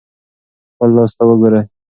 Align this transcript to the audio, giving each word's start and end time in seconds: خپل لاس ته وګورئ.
خپل 0.73 0.89
لاس 0.95 1.11
ته 1.17 1.23
وګورئ. 1.29 1.63